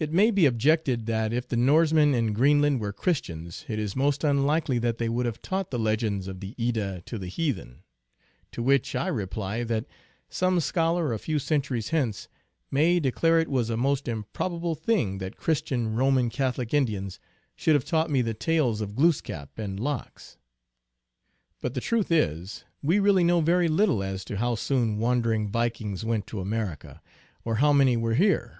[0.00, 3.94] It may be objected that if the Norsemen in Green land were Christians it is
[3.94, 7.84] most unlikely that they would have taught the legends of the Edda to the heathen;
[8.50, 9.86] to which I reply that
[10.28, 12.26] some scholar a few centuries hence
[12.72, 17.20] may declare it was a most improbable thing that Christian Roman Catholic Indians
[17.54, 20.36] should have taught me the tales of Glooskap and Lox.
[21.60, 21.72] But INTRODUCTION.
[21.72, 22.10] 13 the truth
[22.40, 27.00] is, we really know very little as to how soon wandering Vikings went to America,
[27.44, 28.58] or how many were here.